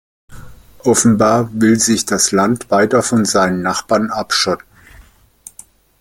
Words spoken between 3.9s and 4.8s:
abschotten.